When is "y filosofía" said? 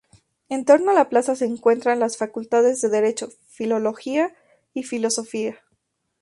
4.73-5.59